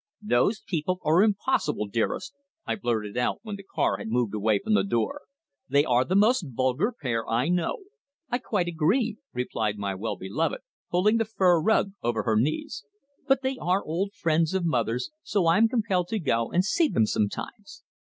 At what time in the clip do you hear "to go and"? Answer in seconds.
16.07-16.65